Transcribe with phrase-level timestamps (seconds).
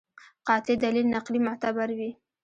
[0.47, 2.11] قاطع دلیل نقلي معتبر وي.